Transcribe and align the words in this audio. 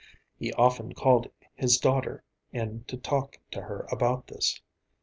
He 0.35 0.51
often 0.53 0.93
called 0.95 1.27
his 1.53 1.77
daughter 1.77 2.23
in 2.51 2.85
to 2.85 2.97
talk 2.97 3.37
to 3.51 3.61
her 3.61 3.85
about 3.91 4.25
this. 4.25 4.59